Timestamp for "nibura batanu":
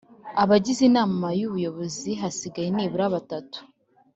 2.71-3.57